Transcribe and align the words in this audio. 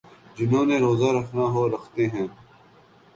جنہوں 0.37 0.65
نے 0.65 0.77
روزہ 0.79 1.09
رکھنا 1.17 1.43
ہو 1.53 1.63
رکھتے 1.69 2.03
ہیں۔ 2.07 2.27